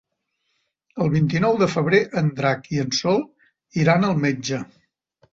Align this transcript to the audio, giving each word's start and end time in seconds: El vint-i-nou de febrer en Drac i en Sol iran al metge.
El 1.03 1.09
vint-i-nou 1.15 1.59
de 1.59 1.67
febrer 1.73 1.99
en 2.21 2.31
Drac 2.39 2.65
i 2.77 2.81
en 2.85 2.95
Sol 3.01 3.21
iran 3.83 4.07
al 4.07 4.17
metge. 4.23 4.59